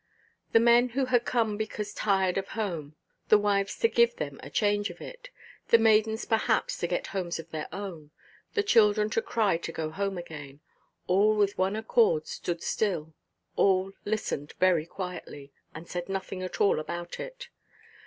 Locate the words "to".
3.77-3.87, 6.79-6.87, 9.11-9.21, 9.57-9.71